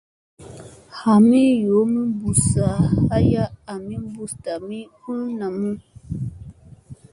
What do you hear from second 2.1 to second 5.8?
kuna aya ami ɓus tami u namu.